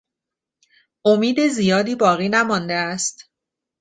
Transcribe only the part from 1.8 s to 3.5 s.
باقی نمانده است.